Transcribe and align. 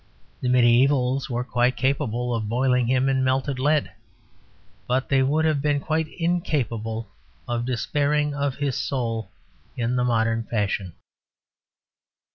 The 0.41 0.49
mediævals 0.49 1.29
were 1.29 1.43
quite 1.43 1.77
capable 1.77 2.33
of 2.33 2.49
boiling 2.49 2.87
him 2.87 3.07
in 3.07 3.23
melted 3.23 3.59
lead, 3.59 3.91
but 4.87 5.09
they 5.09 5.21
would 5.21 5.45
have 5.45 5.61
been 5.61 5.79
quite 5.79 6.07
incapable 6.17 7.11
of 7.47 7.65
despairing 7.65 8.33
of 8.33 8.55
his 8.55 8.75
soul 8.75 9.29
in 9.77 9.97
the 9.97 10.03
modern 10.03 10.41
fashion. 10.45 10.93